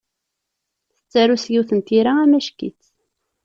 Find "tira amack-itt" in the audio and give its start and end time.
1.87-2.83